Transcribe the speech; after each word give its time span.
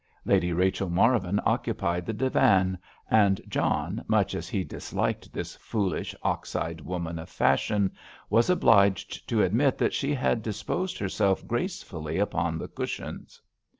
Lady 0.25 0.51
Rachel 0.51 0.89
Marvin 0.89 1.39
occupied 1.45 2.07
the 2.07 2.13
divan, 2.13 2.75
and 3.11 3.39
John, 3.47 4.03
much 4.07 4.33
as 4.33 4.49
he 4.49 4.63
disliked 4.63 5.31
this 5.31 5.55
foolish 5.57 6.15
ox 6.23 6.55
eyed 6.55 6.81
woman 6.81 7.19
of 7.19 7.29
fashion, 7.29 7.91
was 8.27 8.49
obliged 8.49 9.29
to 9.29 9.43
admit 9.43 9.77
that 9.77 9.93
she 9.93 10.15
had 10.15 10.41
disposed 10.41 10.97
herself 10.97 11.45
gracefully 11.45 12.17
upon 12.17 12.57
the 12.57 12.67
cushions. 12.67 13.39